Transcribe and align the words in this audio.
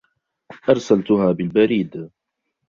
أرسلتها 0.69 1.31
بالبريد. 1.31 2.09